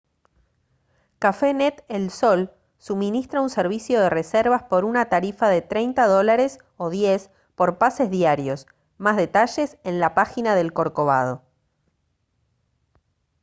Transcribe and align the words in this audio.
cafenet 1.19 1.83
el 1.87 2.09
sol 2.09 2.51
suministra 2.79 3.39
un 3.39 3.51
servicio 3.51 3.99
de 4.01 4.09
reservas 4.09 4.63
por 4.63 4.83
una 4.83 5.09
tarifa 5.09 5.47
de 5.47 5.59
us$ 5.59 5.67
30 5.67 6.07
o 6.19 6.89
$10 6.89 7.29
por 7.53 7.77
pases 7.77 8.09
diarios; 8.09 8.65
más 8.97 9.15
detalles 9.15 9.77
en 9.83 9.99
la 9.99 10.15
página 10.15 10.55
del 10.55 10.73
corcovado 10.73 11.43